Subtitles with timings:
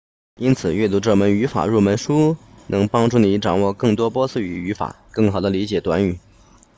[0.37, 6.17] 因此阅读这本语法入门书能帮助你掌握更多波斯语语法更好地理解短语